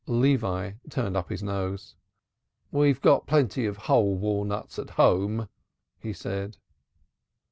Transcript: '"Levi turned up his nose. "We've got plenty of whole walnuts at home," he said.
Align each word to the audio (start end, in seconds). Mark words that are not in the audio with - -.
'"Levi 0.23 0.71
turned 0.89 1.15
up 1.15 1.29
his 1.29 1.43
nose. 1.43 1.93
"We've 2.71 2.99
got 2.99 3.27
plenty 3.27 3.67
of 3.67 3.77
whole 3.77 4.17
walnuts 4.17 4.79
at 4.79 4.89
home," 4.89 5.47
he 5.99 6.11
said. 6.11 6.57